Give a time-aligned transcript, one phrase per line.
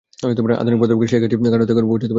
[0.61, 2.09] আধুনিক পদার্থবিজ্ঞান সেই গাছটির কাণ্ডতে এখনো পৌঁছাতে পারেনি।